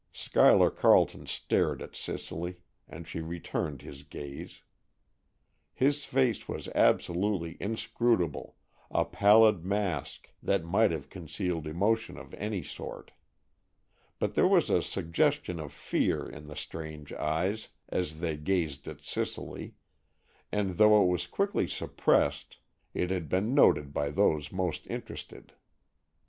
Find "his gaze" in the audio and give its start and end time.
3.83-4.63